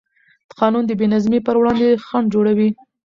قانون 0.59 0.83
د 0.87 0.91
بېنظمۍ 0.99 1.39
پر 1.47 1.55
وړاندې 1.57 1.99
خنډ 2.07 2.27
جوړوي. 2.33 2.69